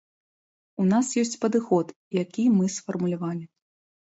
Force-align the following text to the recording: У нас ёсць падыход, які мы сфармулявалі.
У 0.83 0.85
нас 0.93 1.11
ёсць 1.23 1.35
падыход, 1.45 1.93
які 2.23 2.49
мы 2.57 2.73
сфармулявалі. 2.77 3.45